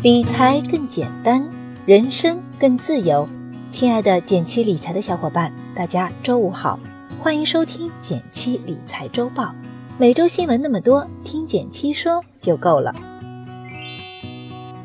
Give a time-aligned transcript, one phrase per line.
[0.00, 1.44] 理财更简单，
[1.84, 3.28] 人生更自由。
[3.72, 6.78] 亲爱的减七理财的小伙伴，大家周五好，
[7.20, 9.52] 欢迎收听减七理财周报。
[9.98, 12.94] 每周新闻那么多，听减七说就够了。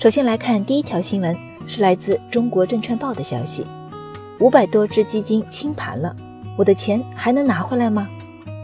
[0.00, 1.36] 首先来看第一条新闻，
[1.68, 3.64] 是来自中国证券报的消息：
[4.40, 6.16] 五百多只基金清盘了，
[6.58, 8.08] 我的钱还能拿回来吗？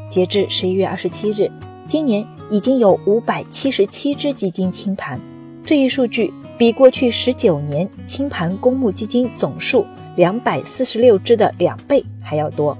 [0.08, 1.48] 截至十一月二十七日，
[1.86, 5.20] 今年已经有五百七十七只基金清盘。
[5.64, 12.76] 这一数据比过去十九年清盘公募基金总数两百四十六只的两倍还要多。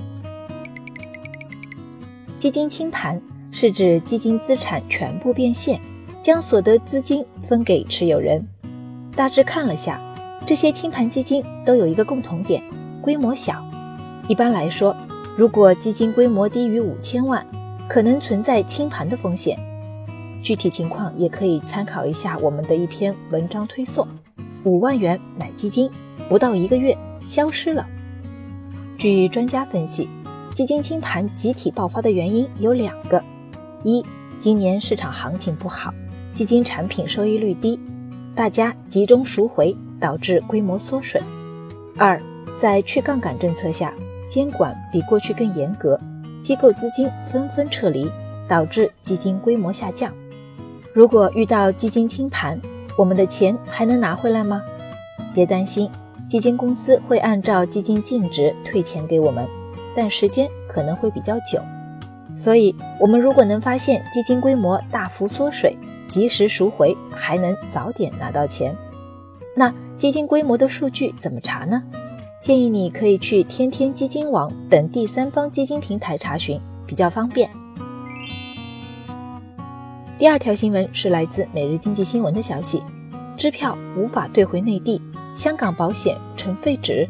[2.39, 3.21] 基金清盘
[3.53, 5.81] 是指基金资产全部变现，
[6.21, 8.45] 将所得资金分给持有人。
[9.15, 10.01] 大致看了下，
[10.45, 12.61] 这些清盘基金都有一个共同点：
[13.01, 13.65] 规模小。
[14.27, 14.95] 一般来说，
[15.37, 17.47] 如果基金规模低于五千万，
[17.89, 19.57] 可能存在清盘的风险。
[20.43, 24.07] 具体情况也可以参考一下我们的一篇文章推送。
[24.65, 25.91] 五万元买基金，
[26.29, 27.87] 不到一个月消失了。
[28.99, 30.09] 据专家分析，
[30.55, 33.23] 基金清盘集体爆发的原因有两个：
[33.85, 34.05] 一，
[34.41, 35.93] 今年市场行情不好，
[36.33, 37.79] 基金产品收益率低，
[38.35, 41.21] 大家集中赎回，导致规模缩水；
[41.97, 42.21] 二，
[42.61, 43.93] 在去杠杆政策下，
[44.29, 45.99] 监管比过去更严格，
[46.43, 48.09] 机构资金纷纷撤离，
[48.49, 50.13] 导致基金规模下降。
[50.93, 52.61] 如果遇到基金清盘，
[52.99, 54.61] 我们的钱还能拿回来吗？
[55.35, 55.91] 别担心，
[56.29, 59.49] 基金公司会按照基金净值退钱给我们，
[59.97, 61.59] 但时间可能会比较久。
[62.37, 65.75] 所以，我们如果能发现基金规模大幅缩水，
[66.07, 68.77] 及时赎回，还能早点拿到钱。
[69.57, 71.83] 那基金规模的数据怎么查呢？
[72.43, 77.49] 建议你可以去天天基金网等第三方基金平台查询，比较方便。
[80.23, 82.81] 第二条新闻是来自《每日经济新闻》的消息：
[83.37, 85.03] 支票无法兑回内地，
[85.35, 87.09] 香港保险成废纸。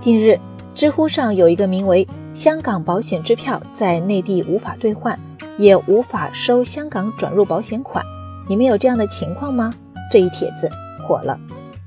[0.00, 0.36] 近日，
[0.74, 2.04] 知乎上有一个名为
[2.34, 5.16] “香港保险支票在内地无法兑换，
[5.58, 8.04] 也无法收香港转入保险款”，
[8.50, 9.72] 你们有这样的情况吗？
[10.10, 10.68] 这一帖子
[11.06, 11.38] 火了。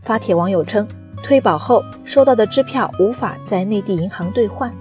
[0.01, 0.87] 发帖网友称，
[1.21, 4.73] 退保后收到的支票无法在内地银行兑换。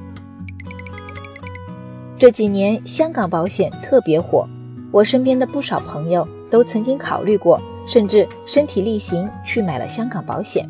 [2.17, 4.49] 这几年香港保险特别火。
[4.97, 10.67] 我身边的不少朋友都曾经考虑过，甚至身体力行去买了香港保险。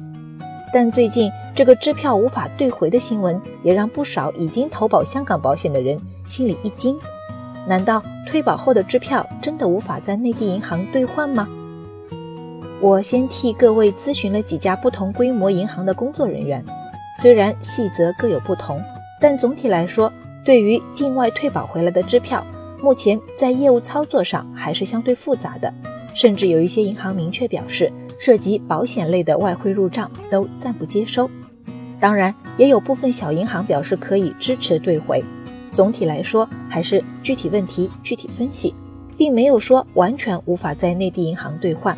[0.75, 6.99] 但最近这个支票无法兑回的新闻，也让不少已经投保香港保险的人心里一惊。
[7.69, 11.47] 难道退保后的支票真的无法在内地银行兑换吗？
[12.81, 16.65] 我先替各位咨询了几家不同规模银行的工作人员，
[17.23, 18.77] 虽然细则各有不同，
[19.21, 20.13] 但总体来说，
[20.45, 22.45] 对于境外退保回来的支票。
[22.83, 25.73] 目前在业务操作上还是相对复杂的，
[26.15, 31.29] 甚至有一些银行明确表示，涉及保险类的外汇入账都暂不接收。
[31.99, 35.25] 当然，也有部分小银行表示可以支持兑回。
[35.73, 38.75] 总体来说，还是具体问题具体分析，
[39.17, 41.97] 并没有说完全无法在内地银行兑换。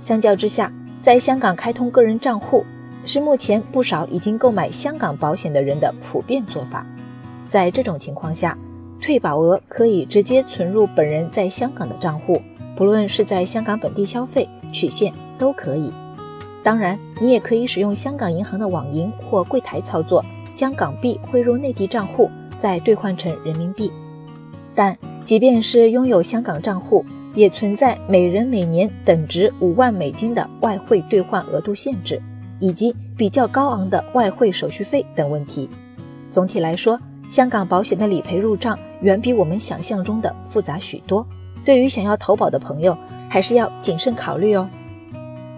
[0.00, 2.64] 相较之下，在香港开通个人账户
[3.04, 6.86] 是目前不少已经购买香港保险的人的普遍做法。
[7.48, 8.56] 在这种情况下，
[9.02, 12.40] 退保额可以直接存入本人在香港的账户，
[12.76, 15.90] 不论是在香港本地消费、取现都可以。
[16.62, 20.24] 当然，你也可以使用香港银行的网银或柜台操作，
[20.54, 22.30] 将港币汇入内地账户，
[22.60, 23.90] 再兑换成人民币。
[24.72, 32.22] 但即便是拥有香港账户，也存在每人每年等值五万美金的外汇兑换额度限制，
[32.60, 35.68] 以及比较高昂的外汇手续费等问题。
[36.30, 36.98] 总体来说，
[37.32, 41.26] 香港保险的理赔入账远比我们想象中的复杂许多，
[41.64, 42.94] 对于想要投保的朋友，
[43.26, 44.68] 还是要谨慎考虑哦。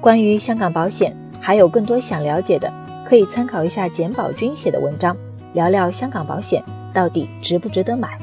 [0.01, 2.73] 关于香港保险，还有更多想了解的，
[3.05, 5.17] 可以参考一下简宝军写的文章，
[5.53, 8.17] 聊聊香港保险到底值不值得买。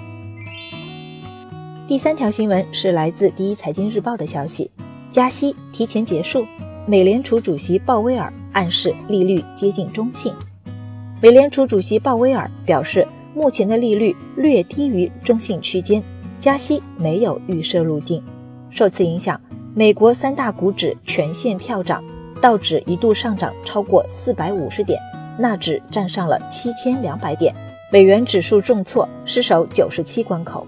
[1.90, 4.72] 第三条新闻是来自第一财经日报的消息：
[5.10, 6.46] 加息提前结束，
[6.86, 10.34] 美联储主席鲍威尔暗示利率接近中性。
[11.22, 13.06] 美联储主席鲍威尔表示。
[13.34, 16.04] 目前的利率略低于中性区间，
[16.40, 18.22] 加息没有预设路径。
[18.70, 19.40] 受此影响，
[19.74, 22.04] 美国三大股指全线跳涨，
[22.42, 25.00] 道指一度上涨超过四百五十点，
[25.38, 27.54] 纳指站上了七千两百点，
[27.92, 30.66] 美元指数重挫，失守九十七关口。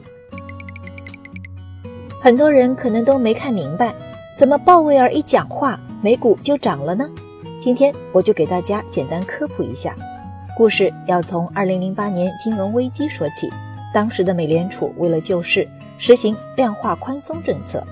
[2.22, 3.94] 很多人可能都没看明白，
[4.38, 7.10] 怎么鲍威尔一讲话，美股就涨了呢？
[7.60, 9.96] 今天我就给大家简单科普一下。
[10.56, 13.50] 故事要从二零零八年金融危机说起。
[13.92, 15.68] 当时的美联储为了救市，
[15.98, 17.84] 实行量化宽松政策。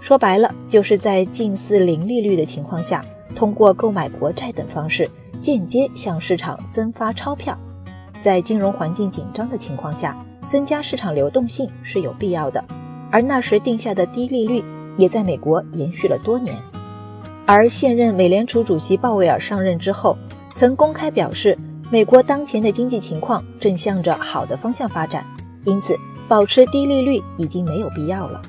[0.00, 3.04] 说白了，就是在近似零利率的情况下，
[3.34, 5.06] 通过购买国债等方式，
[5.42, 7.56] 间接向市场增发钞票。
[8.22, 10.16] 在金融环境紧张的情况下，
[10.48, 12.64] 增加市场流动性是有必要的。
[13.10, 14.64] 而那时定下的低利率，
[14.96, 16.56] 也在美国延续了多年。
[17.44, 20.16] 而现任美联储主席鲍威尔上任之后，
[20.54, 21.56] 曾公开表示，
[21.88, 25.24] 美国当前的经济情况正向着好的方向发展，
[25.64, 25.96] 因此
[26.26, 28.42] 保持低利率已经没有必要了。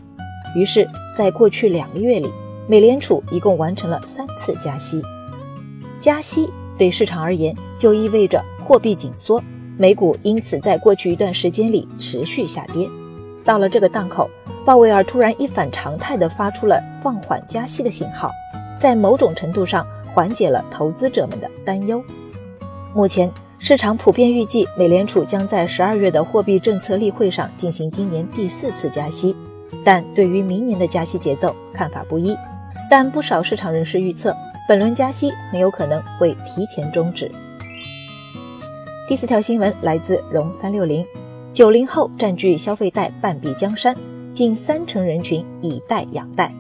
[0.56, 2.28] 于是，在过去两个月里，
[2.68, 5.00] 美联储一共完成了三次加息。
[6.00, 6.50] 加息
[6.80, 9.40] 对市场而言就意味着货币紧缩，
[9.78, 12.90] 美股因此在过去一段时间里持续下跌。
[13.44, 14.28] 到了这个档口，
[14.66, 18.32] 鲍威尔突然一反常态地发出了放缓加息的信号，
[18.80, 22.04] 在某种程度上缓解了投资者们的担忧。
[22.98, 29.36] 目前，市场普遍预计美联储将在十二月的货币政策例会上进行今年第四次加息。
[29.86, 32.36] 但对于明年的加息节奏看法不一，
[32.90, 34.36] 但不少市场人士预测，
[34.68, 37.32] 本轮加息很有可能会提前终止。
[39.08, 41.06] 第四条新闻来自融三六零，
[41.54, 43.96] 九零后占据消费贷半壁江山，
[44.34, 46.52] 近三成人群以贷养贷。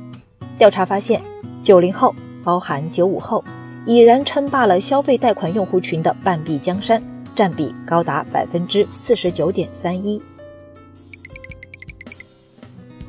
[0.55, 1.19] 调查发现，
[1.63, 2.13] 九零后
[2.43, 3.43] 包含九五后，
[3.87, 7.01] 已然称霸了消费贷款用户群的半壁江山，
[7.33, 10.21] 占比高达百分之四十九点三一。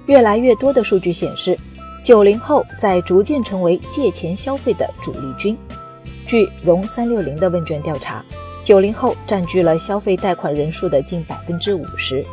[0.06, 1.58] 越来越多的数据显示，
[2.04, 5.58] 九零后在逐渐成为借钱消费的主力军。
[6.28, 8.24] 据融三六零的问卷调查，
[8.62, 12.24] 九零后占据了消费贷款人数的近百分之五十，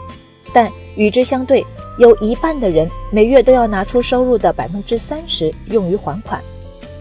[0.54, 1.66] 但与之相对，
[1.98, 6.40] 有一半的人每月都要拿出收入的百分之三十用于还款。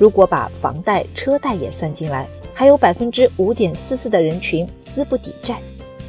[0.04, 5.56] 如果把房贷、车贷也算进来，还有百分之五点四四的人群资不抵债。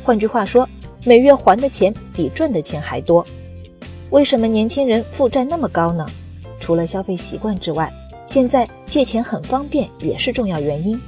[0.04, 0.68] 换句话说，
[1.06, 3.26] 每月还的钱比赚的钱还多。
[4.10, 6.06] 为什么年轻人负债那么高呢？
[6.60, 7.90] 除了消费习惯之外，
[8.26, 11.00] 现在借钱很方便也是重要原因。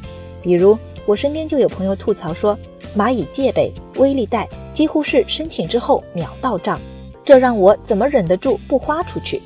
[0.41, 2.57] 比如我身边就有朋友吐槽说，
[2.95, 6.79] 蚂蚁借呗、微粒贷几乎是申请之后秒到账，
[7.25, 9.41] 这让我怎么忍得住不花出去？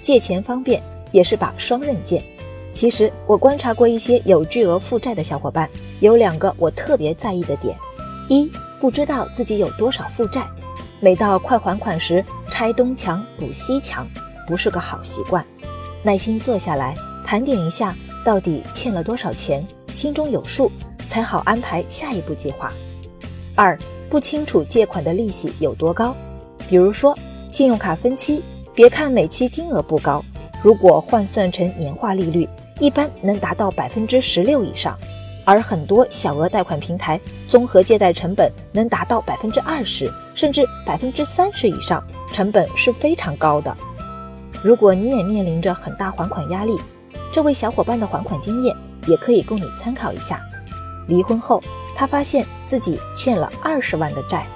[0.00, 0.82] 借钱方便
[1.12, 2.24] 也是把双刃剑。
[2.78, 7.76] 其实我观察过一些有巨额负债的小伙伴，有两个我特别在意的点：
[8.28, 8.48] 一，
[8.80, 10.46] 不知道自己有多少负债。
[11.00, 14.06] 每到快还款时，拆东墙补西墙，
[14.46, 15.44] 不是个好习惯。
[16.04, 16.94] 耐心坐下来
[17.24, 20.70] 盘点一下，到底欠了多少钱，心中有数，
[21.08, 22.72] 才好安排下一步计划。
[23.56, 23.76] 二，
[24.08, 26.14] 不清楚借款的利息有多高，
[26.68, 27.18] 比如说
[27.50, 28.40] 信用卡分期，
[28.72, 30.24] 别看每期金额不高，
[30.62, 32.48] 如果换算成年化利率，
[32.78, 34.96] 一般能达到百分之十六以上。
[35.44, 43.74] 而很多小额贷款平台综合借贷成本能达到百分之二十，甚至百分之三十以上，成本是非常高的。
[44.62, 46.78] 如果你也面临着很大还款压力，
[47.32, 48.76] 这位小伙伴的还款经验
[49.06, 50.38] 也可以供你参考一下。
[51.06, 51.62] 离婚后，
[51.96, 54.46] 他发现自己欠了二十万的债。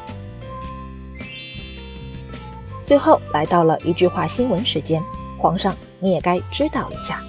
[2.87, 5.03] 最后来到了一句话新闻时间，
[5.39, 7.23] 皇上你也该知道一下。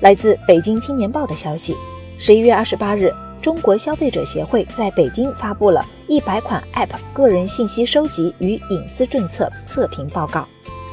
[0.00, 1.76] 来自北京青年报的消息。
[2.16, 10.46] 十一月二十八日，中国消费者协会在北京发布了一百款 App 个人信息收集与隐私政策测评报告。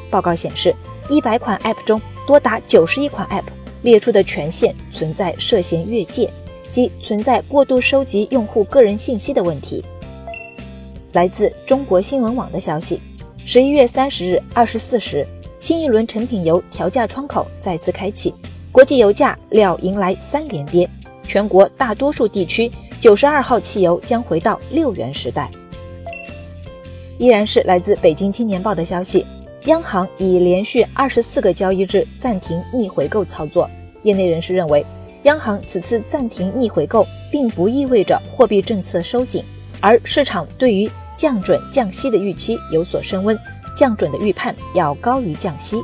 [0.09, 0.75] 报告显示，
[1.09, 3.45] 一百款 App 中，多达九十一款 App
[3.81, 6.29] 列出的权限存在涉嫌越界，
[6.69, 9.83] 即存在过度收集用户个人信息的问题。
[11.13, 13.01] 来自中国新闻网的消息，
[13.45, 15.25] 十一月三十日二十四时，
[15.59, 18.33] 新一轮成品油调价窗口再次开启，
[18.77, 20.87] 国际油价料迎来三连跌。
[21.27, 25.49] 全国大多数地区，九十二号汽油将回到六元时代。
[27.17, 29.25] 依然是来自北京青年报的消息，
[29.65, 33.67] 央行已连续二十四个交易日暂停逆回购操作。
[34.03, 34.85] 业内人士认为，
[35.23, 39.43] 央行此次暂停逆回购，并不意味着货币政策收紧，
[39.81, 43.35] 而市场对于降准降息的预期有所升温，
[43.75, 45.83] 降准的预判要高于降息。